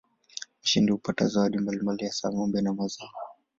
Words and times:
Mshindi 0.63 0.91
hupata 0.91 1.23
zawadi 1.27 1.57
mbalimbali 1.57 2.05
hasa 2.05 2.29
ng'ombe 2.31 2.61
na 2.61 2.73
mazao. 2.73 3.11